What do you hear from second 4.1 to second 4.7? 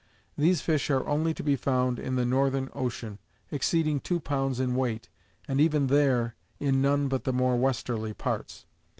pounds